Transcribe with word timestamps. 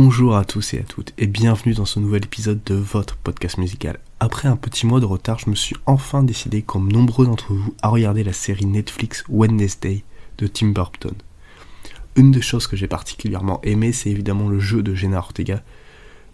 Bonjour 0.00 0.36
à 0.36 0.44
tous 0.44 0.74
et 0.74 0.78
à 0.78 0.84
toutes 0.84 1.12
et 1.18 1.26
bienvenue 1.26 1.74
dans 1.74 1.84
ce 1.84 1.98
nouvel 1.98 2.24
épisode 2.24 2.62
de 2.62 2.76
votre 2.76 3.16
podcast 3.16 3.58
musical. 3.58 3.98
Après 4.20 4.46
un 4.46 4.54
petit 4.54 4.86
mois 4.86 5.00
de 5.00 5.04
retard, 5.04 5.40
je 5.40 5.50
me 5.50 5.56
suis 5.56 5.74
enfin 5.86 6.22
décidé, 6.22 6.62
comme 6.62 6.92
nombreux 6.92 7.26
d'entre 7.26 7.52
vous, 7.52 7.74
à 7.82 7.88
regarder 7.88 8.22
la 8.22 8.32
série 8.32 8.64
Netflix 8.64 9.24
Wednesday 9.28 10.04
de 10.38 10.46
Tim 10.46 10.68
Burton. 10.68 11.14
Une 12.14 12.30
des 12.30 12.40
choses 12.40 12.68
que 12.68 12.76
j'ai 12.76 12.86
particulièrement 12.86 13.60
aimé, 13.64 13.90
c'est 13.90 14.08
évidemment 14.08 14.48
le 14.48 14.60
jeu 14.60 14.84
de 14.84 14.94
Jenna 14.94 15.18
Ortega, 15.18 15.64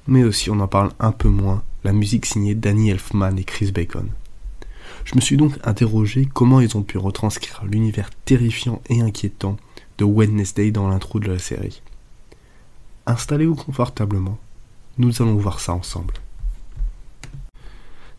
mais 0.06 0.24
aussi 0.24 0.50
on 0.50 0.60
en 0.60 0.68
parle 0.68 0.90
un 1.00 1.12
peu 1.12 1.30
moins, 1.30 1.62
la 1.84 1.94
musique 1.94 2.26
signée 2.26 2.54
Danny 2.54 2.90
Elfman 2.90 3.38
et 3.38 3.44
Chris 3.44 3.72
Bacon. 3.72 4.08
Je 5.06 5.14
me 5.14 5.22
suis 5.22 5.38
donc 5.38 5.54
interrogé 5.64 6.28
comment 6.30 6.60
ils 6.60 6.76
ont 6.76 6.82
pu 6.82 6.98
retranscrire 6.98 7.64
l'univers 7.64 8.10
terrifiant 8.26 8.82
et 8.90 9.00
inquiétant 9.00 9.56
de 9.96 10.04
Wednesday 10.04 10.70
dans 10.70 10.86
l'intro 10.86 11.18
de 11.18 11.32
la 11.32 11.38
série. 11.38 11.80
Installez-vous 13.06 13.54
confortablement. 13.54 14.38
Nous 14.96 15.20
allons 15.20 15.34
voir 15.34 15.60
ça 15.60 15.74
ensemble. 15.74 16.14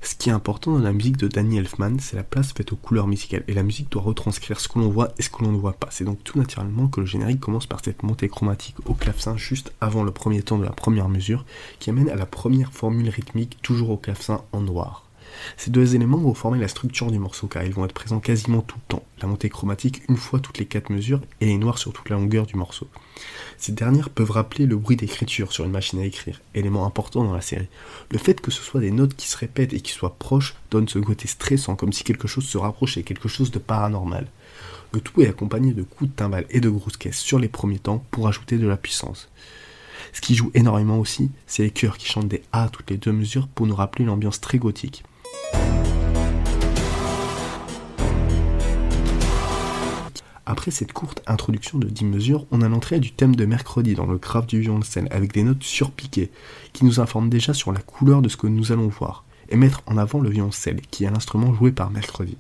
Ce 0.04 0.14
qui 0.14 0.30
est 0.30 0.32
important 0.34 0.74
dans 0.74 0.84
la 0.84 0.94
musique 0.94 1.18
de 1.18 1.28
Danny 1.28 1.58
Elfman, 1.58 1.98
c'est 2.00 2.16
la 2.16 2.24
place 2.24 2.54
faite 2.54 2.72
aux 2.72 2.76
couleurs 2.76 3.08
musicales. 3.08 3.44
Et 3.48 3.56
la 3.56 3.64
musique 3.64 3.90
doit 3.90 4.04
retranscrire 4.04 4.60
ce 4.60 4.68
que 4.68 4.78
l'on 4.78 4.90
voit 4.90 5.12
et 5.18 5.24
ce 5.24 5.32
que 5.32 5.44
l'on 5.44 5.52
ne 5.52 5.58
voit 5.58 5.74
pas. 5.74 5.88
C'est 5.90 6.04
donc 6.04 6.24
tout 6.24 6.38
naturellement 6.38 6.88
que 6.88 7.00
le 7.00 7.08
générique 7.08 7.40
commence 7.40 7.66
par 7.66 7.84
cette 7.84 8.04
montée 8.04 8.30
chromatique 8.30 8.76
au 8.86 8.94
clavecin 8.94 9.36
juste 9.36 9.74
avant 9.82 10.04
le 10.04 10.12
premier 10.12 10.44
temps 10.44 10.60
de 10.60 10.66
la 10.66 10.70
première 10.70 11.10
mesure, 11.10 11.46
qui 11.80 11.90
amène 11.90 12.10
à 12.10 12.16
la 12.16 12.28
première 12.28 12.72
formule 12.72 13.10
rythmique 13.10 13.58
toujours 13.64 13.90
au 13.90 13.98
clavecin 13.98 14.44
en 14.52 14.62
noir. 14.62 15.05
Ces 15.58 15.72
deux 15.72 15.96
éléments 15.96 16.18
vont 16.18 16.34
former 16.34 16.60
la 16.60 16.68
structure 16.68 17.12
du 17.12 17.20
morceau 17.20 17.48
car 17.48 17.64
ils 17.64 17.74
vont 17.74 17.86
être 17.86 17.94
présents 17.94 18.20
quasiment 18.20 18.62
tout 18.62 18.78
le 18.78 18.96
temps, 18.96 19.04
la 19.22 19.28
montée 19.28 19.50
chromatique 19.50 20.02
une 20.10 20.18
fois 20.18 20.40
toutes 20.40 20.58
les 20.58 20.66
quatre 20.66 20.90
mesures 20.90 21.22
et 21.42 21.46
les 21.46 21.58
noirs 21.58 21.78
sur 21.78 21.94
toute 21.94 22.10
la 22.10 22.16
longueur 22.16 22.46
du 22.46 22.56
morceau. 22.56 22.88
Ces 23.58 23.72
dernières 23.72 24.10
peuvent 24.10 24.32
rappeler 24.32 24.66
le 24.66 24.76
bruit 24.76 24.96
d'écriture 24.96 25.52
sur 25.52 25.66
une 25.66 25.72
machine 25.72 26.00
à 26.00 26.06
écrire, 26.06 26.42
élément 26.54 26.86
important 26.86 27.24
dans 27.24 27.34
la 27.34 27.42
série. 27.42 27.70
Le 28.12 28.18
fait 28.18 28.42
que 28.42 28.52
ce 28.52 28.62
soit 28.62 28.82
des 28.82 28.92
notes 28.92 29.16
qui 29.16 29.28
se 29.28 29.38
répètent 29.38 29.74
et 29.74 29.82
qui 29.82 29.92
soient 29.92 30.16
proches 30.18 30.56
donne 30.72 30.88
ce 30.88 31.00
côté 31.00 31.28
stressant, 31.28 31.76
comme 31.76 31.94
si 31.94 32.04
quelque 32.04 32.28
chose 32.28 32.46
se 32.46 32.58
rapprochait, 32.58 33.04
quelque 33.04 33.30
chose 33.30 33.52
de 33.52 33.60
paranormal. 33.60 34.28
Le 34.92 35.02
tout 35.02 35.22
est 35.22 35.28
accompagné 35.28 35.74
de 35.74 35.84
coups 35.84 36.10
de 36.10 36.16
timbales 36.16 36.46
et 36.50 36.60
de 36.60 36.70
grosses 36.70 36.98
caisses 36.98 37.20
sur 37.20 37.40
les 37.40 37.50
premiers 37.50 37.80
temps 37.80 38.04
pour 38.12 38.28
ajouter 38.28 38.58
de 38.58 38.68
la 38.68 38.78
puissance. 38.78 39.30
Ce 40.14 40.22
qui 40.22 40.36
joue 40.36 40.52
énormément 40.54 41.00
aussi, 41.00 41.32
c'est 41.48 41.64
les 41.64 41.72
chœurs 41.72 41.98
qui 41.98 42.08
chantent 42.08 42.30
des 42.30 42.44
A 42.54 42.70
toutes 42.70 42.90
les 42.90 42.98
deux 42.98 43.12
mesures 43.12 43.48
pour 43.48 43.68
nous 43.68 43.76
rappeler 43.76 44.06
l'ambiance 44.06 44.40
très 44.40 44.58
gothique. 44.58 45.04
Après 50.48 50.70
cette 50.70 50.94
courte 50.94 51.24
introduction 51.26 51.80
de 51.80 51.88
10 51.88 52.06
mesures, 52.06 52.46
on 52.52 52.62
a 52.62 52.70
l'entrée 52.70 53.00
du 53.00 53.12
thème 53.12 53.36
de 53.36 53.46
mercredi 53.46 53.96
dans 53.96 54.06
le 54.06 54.20
graphe 54.20 54.46
du 54.46 54.60
violoncelle 54.60 55.08
avec 55.10 55.34
des 55.34 55.42
notes 55.42 55.64
surpiquées 55.64 56.30
qui 56.72 56.86
nous 56.86 57.00
informent 57.00 57.32
déjà 57.32 57.56
sur 57.56 57.72
la 57.72 57.82
couleur 57.82 58.22
de 58.22 58.30
ce 58.30 58.38
que 58.38 58.46
nous 58.46 58.72
allons 58.72 58.88
voir 58.88 59.24
et 59.50 59.56
mettre 59.56 59.82
en 59.88 59.98
avant 59.98 60.20
le 60.20 60.30
violoncelle 60.30 60.82
qui 60.82 61.04
est 61.04 61.10
l'instrument 61.10 61.52
joué 61.52 61.72
par 61.72 61.90
mercredi. 61.90 62.38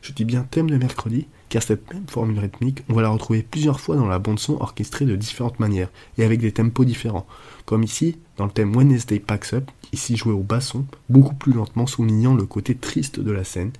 Je 0.00 0.12
dis 0.12 0.24
bien 0.24 0.42
thème 0.42 0.70
de 0.70 0.76
mercredi, 0.76 1.26
car 1.48 1.62
cette 1.62 1.92
même 1.92 2.06
formule 2.06 2.38
rythmique, 2.38 2.82
on 2.88 2.94
va 2.94 3.02
la 3.02 3.08
retrouver 3.08 3.42
plusieurs 3.42 3.80
fois 3.80 3.96
dans 3.96 4.06
la 4.06 4.18
bande-son 4.18 4.58
orchestrée 4.60 5.06
de 5.06 5.16
différentes 5.16 5.58
manières, 5.58 5.88
et 6.18 6.24
avec 6.24 6.40
des 6.40 6.52
tempos 6.52 6.84
différents, 6.84 7.26
comme 7.64 7.82
ici, 7.82 8.18
le 8.46 8.52
thème 8.52 8.74
Wednesday 8.76 9.18
Packs 9.18 9.52
Up, 9.54 9.70
ici 9.92 10.16
joué 10.16 10.32
au 10.32 10.42
basson, 10.42 10.84
beaucoup 11.08 11.34
plus 11.34 11.52
lentement 11.52 11.86
soulignant 11.86 12.34
le 12.34 12.44
côté 12.44 12.74
triste 12.74 13.20
de 13.20 13.30
la 13.30 13.44
scène, 13.44 13.72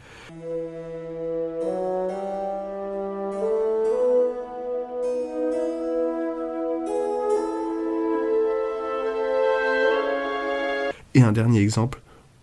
Et 11.14 11.20
un 11.20 11.32
dernier 11.32 11.60
exemple, 11.60 12.00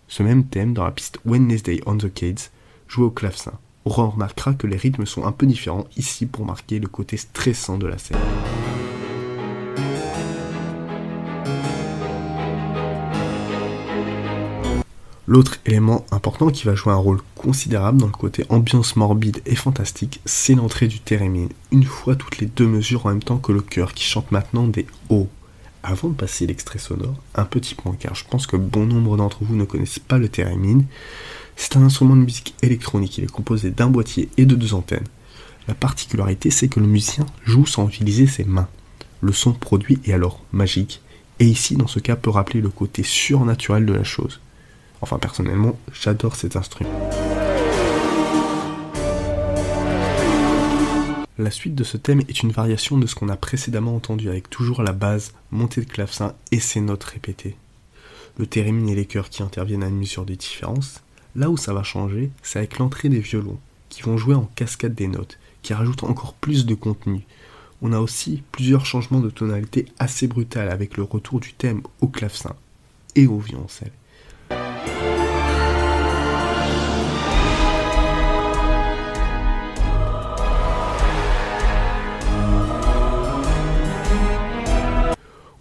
ce 0.08 0.22
même 0.22 0.46
thème 0.46 0.76
dans 0.76 0.84
la 0.84 0.92
piste 0.92 1.18
Wednesday 1.26 1.82
on 1.88 1.98
the 1.98 2.14
Cades, 2.14 2.52
joué 2.88 3.06
au 3.06 3.10
clavecin 3.10 3.54
on 3.98 4.10
remarquera 4.10 4.54
que 4.54 4.68
les 4.68 4.78
rythmes 4.78 5.06
sont 5.06 5.26
un 5.26 5.32
peu 5.32 5.46
différents 5.46 5.86
ici 5.98 6.26
pour 6.26 6.46
marquer 6.46 6.80
le 6.80 6.88
côté 6.88 7.18
stressant 7.18 7.78
de 7.78 7.88
la 7.88 7.98
scène. 7.98 8.18
L'autre 15.32 15.60
élément 15.68 16.08
important 16.10 16.50
qui 16.50 16.66
va 16.66 16.74
jouer 16.74 16.92
un 16.92 16.96
rôle 16.96 17.22
considérable 17.36 18.00
dans 18.00 18.08
le 18.08 18.12
côté 18.12 18.46
ambiance 18.50 18.96
morbide 18.96 19.44
et 19.46 19.54
fantastique, 19.54 20.22
c'est 20.26 20.56
l'entrée 20.56 20.88
du 20.88 21.00
thérémine, 21.00 21.50
une 21.72 21.84
fois 21.84 22.16
toutes 22.16 22.40
les 22.40 22.48
deux 22.48 22.66
mesures 22.66 23.06
en 23.06 23.10
même 23.10 23.22
temps 23.22 23.38
que 23.38 23.52
le 23.52 23.62
chœur 23.62 23.94
qui 23.94 24.06
chante 24.06 24.32
maintenant 24.32 24.66
des 24.66 24.88
hauts. 25.10 25.30
Avant 25.84 26.10
de 26.10 26.16
passer 26.16 26.48
l'extrait 26.48 26.80
sonore, 26.80 27.14
un 27.36 27.46
petit 27.46 27.76
point 27.76 27.96
car 28.00 28.16
je 28.16 28.26
pense 28.28 28.48
que 28.48 28.58
bon 28.58 28.88
nombre 28.88 29.18
d'entre 29.18 29.44
vous 29.44 29.56
ne 29.56 29.66
connaissent 29.66 30.00
pas 30.00 30.18
le 30.18 30.30
thérémine. 30.30 30.86
C'est 31.56 31.78
un 31.78 31.84
instrument 31.84 32.16
de 32.16 32.22
musique 32.22 32.56
électronique, 32.64 33.20
il 33.20 33.26
est 33.26 33.32
composé 33.32 33.70
d'un 33.70 33.92
boîtier 33.92 34.30
et 34.38 34.48
de 34.48 34.56
deux 34.56 34.74
antennes. 34.74 35.08
La 35.68 35.76
particularité, 35.76 36.50
c'est 36.50 36.70
que 36.70 36.80
le 36.80 36.88
musicien 36.88 37.28
joue 37.46 37.68
sans 37.68 37.88
utiliser 37.88 38.26
ses 38.26 38.46
mains. 38.46 38.68
Le 39.22 39.32
son 39.32 39.54
produit 39.54 40.00
est 40.06 40.14
alors 40.14 40.44
magique, 40.54 41.04
et 41.38 41.46
ici, 41.46 41.76
dans 41.76 41.86
ce 41.86 42.00
cas, 42.00 42.16
peut 42.16 42.32
rappeler 42.32 42.62
le 42.62 42.70
côté 42.70 43.04
surnaturel 43.04 43.86
de 43.86 43.94
la 43.94 44.04
chose. 44.04 44.40
Enfin, 45.02 45.18
personnellement, 45.18 45.78
j'adore 45.94 46.36
cet 46.36 46.56
instrument. 46.56 46.90
La 51.38 51.52
suite 51.52 51.76
de 51.76 51.84
ce 51.84 51.98
thème 51.98 52.22
est 52.28 52.44
une 52.44 52.52
variation 52.52 52.98
de 52.98 53.08
ce 53.08 53.16
qu'on 53.16 53.30
a 53.30 53.38
précédemment 53.38 53.96
entendu 53.96 54.30
avec 54.30 54.50
toujours 54.50 54.84
la 54.84 54.92
base, 54.92 55.34
montée 55.52 55.82
de 55.82 55.90
clavecin 55.90 56.34
et 56.52 56.60
ses 56.60 56.82
notes 56.82 57.06
répétées. 57.06 57.56
Le 58.38 58.46
thérémine 58.46 58.90
et 58.90 58.96
les 58.96 59.06
chœurs 59.06 59.30
qui 59.30 59.42
interviennent 59.42 59.84
à 59.84 59.88
une 59.88 59.98
mesure 59.98 60.26
de 60.26 60.36
différence, 60.36 61.02
Là 61.36 61.50
où 61.50 61.58
ça 61.58 61.74
va 61.74 61.84
changer, 61.84 62.32
c'est 62.42 62.60
avec 62.60 62.80
l'entrée 62.80 63.08
des 63.08 63.20
violons, 63.20 63.60
qui 63.90 64.02
vont 64.02 64.18
jouer 64.18 64.34
en 64.34 64.50
cascade 64.56 64.96
des 64.96 65.08
notes, 65.08 65.38
qui 65.62 65.74
rajoutent 65.74 66.04
encore 66.04 66.34
plus 66.34 66.66
de 66.66 66.74
contenu. 66.74 67.26
On 67.82 67.94
a 67.94 68.00
aussi 68.00 68.44
plusieurs 68.52 68.86
changements 68.86 69.20
de 69.20 69.30
tonalité 69.30 69.86
assez 70.00 70.28
brutales 70.28 70.70
avec 70.70 70.98
le 70.98 71.04
retour 71.04 71.40
du 71.40 71.54
thème 71.54 71.82
au 72.02 72.08
clavecin 72.08 72.56
et 73.16 73.28
au 73.28 73.38
violoncelle. 73.38 73.92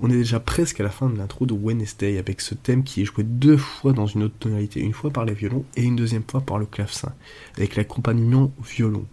On 0.08 0.10
est 0.10 0.16
déjà 0.16 0.41
presque 0.41 0.80
à 0.80 0.82
la 0.82 0.88
fin 0.88 1.10
de 1.10 1.19
l'intro 1.19 1.44
de 1.44 1.52
Wednesday 1.52 2.16
avec 2.16 2.41
ce 2.41 2.54
thème 2.54 2.82
qui 2.82 3.02
est 3.02 3.04
joué 3.04 3.24
deux 3.24 3.58
fois 3.58 3.92
dans 3.92 4.06
une 4.06 4.22
autre 4.22 4.38
tonalité, 4.38 4.80
une 4.80 4.94
fois 4.94 5.10
par 5.10 5.26
les 5.26 5.34
violons 5.34 5.66
et 5.76 5.82
une 5.82 5.96
deuxième 5.96 6.22
fois 6.26 6.41
par 6.41 6.56
le 6.56 6.64
clavecin, 6.64 7.12
avec 7.58 7.76
l'accompagnement 7.76 8.50
violon. 8.64 9.04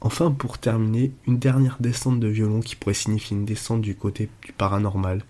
Enfin, 0.00 0.30
pour 0.30 0.56
terminer, 0.56 1.12
une 1.26 1.38
dernière 1.38 1.76
descente 1.78 2.20
de 2.20 2.28
violon 2.28 2.60
qui 2.60 2.74
pourrait 2.74 2.94
signifier 2.94 3.36
une 3.36 3.44
descente 3.44 3.82
du 3.82 3.94
côté 3.94 4.30
du 4.46 4.52
paranormal, 4.52 5.22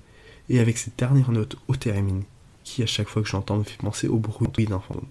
et 0.49 0.61
avec 0.61 0.79
cette 0.79 0.97
dernière 0.97 1.33
note 1.33 1.57
au 1.67 1.75
thérémine, 1.75 2.23
qui 2.63 2.85
à 2.85 2.87
chaque 2.87 3.09
fois 3.09 3.23
que 3.23 3.29
j'entends 3.29 3.59
me 3.59 3.65
fait 3.65 3.79
penser 3.79 4.07
au 4.07 4.19
bruit 4.19 4.67
d'un 4.67 4.79
fantôme. 4.79 5.09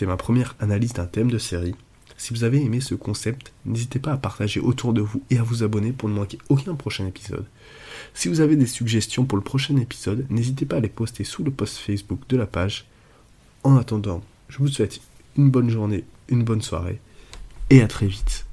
C'était 0.00 0.08
ma 0.08 0.16
première 0.16 0.56
analyse 0.60 0.94
d'un 0.94 1.04
thème 1.04 1.30
de 1.30 1.36
série. 1.36 1.74
Si 2.16 2.32
vous 2.32 2.42
avez 2.42 2.62
aimé 2.64 2.80
ce 2.80 2.94
concept, 2.94 3.52
n'hésitez 3.66 3.98
pas 3.98 4.12
à 4.14 4.16
partager 4.16 4.58
autour 4.58 4.94
de 4.94 5.02
vous 5.02 5.22
et 5.28 5.36
à 5.36 5.42
vous 5.42 5.62
abonner 5.62 5.92
pour 5.92 6.08
ne 6.08 6.14
manquer 6.14 6.38
aucun 6.48 6.74
prochain 6.74 7.06
épisode. 7.06 7.44
Si 8.14 8.30
vous 8.30 8.40
avez 8.40 8.56
des 8.56 8.64
suggestions 8.64 9.26
pour 9.26 9.36
le 9.36 9.44
prochain 9.44 9.76
épisode, 9.76 10.24
n'hésitez 10.30 10.64
pas 10.64 10.76
à 10.76 10.80
les 10.80 10.88
poster 10.88 11.24
sous 11.24 11.44
le 11.44 11.50
post 11.50 11.76
Facebook 11.76 12.20
de 12.30 12.38
la 12.38 12.46
page. 12.46 12.86
En 13.62 13.76
attendant, 13.76 14.22
je 14.48 14.56
vous 14.56 14.68
souhaite 14.68 15.02
une 15.36 15.50
bonne 15.50 15.68
journée, 15.68 16.04
une 16.30 16.44
bonne 16.44 16.62
soirée 16.62 16.98
et 17.68 17.82
à 17.82 17.86
très 17.86 18.06
vite. 18.06 18.46